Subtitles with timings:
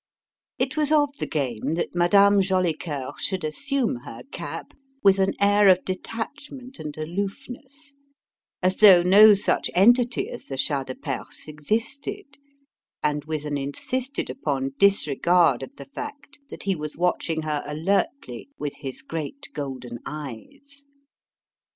[0.57, 5.67] It was of the game that Madame Jolicoeur should assume her cap with an air
[5.67, 7.93] of detachment and aloofness:
[8.63, 12.39] as though no such entity as the Shah de Perse existed,
[13.03, 18.49] and with an insisted upon disregard of the fact that he was watching her alertly
[18.57, 20.83] with his great golden eyes.